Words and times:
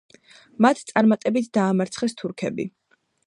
მათ 0.65 0.79
წარმატებით 0.91 1.51
დაამარცხეს 1.59 2.17
თურქები. 2.23 2.69